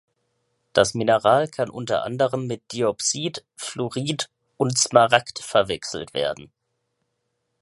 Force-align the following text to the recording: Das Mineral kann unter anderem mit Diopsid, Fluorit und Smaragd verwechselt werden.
Das 0.73 0.95
Mineral 0.95 1.47
kann 1.47 1.69
unter 1.69 2.01
anderem 2.03 2.47
mit 2.47 2.71
Diopsid, 2.71 3.45
Fluorit 3.55 4.31
und 4.57 4.75
Smaragd 4.75 5.37
verwechselt 5.37 6.15
werden. 6.15 6.51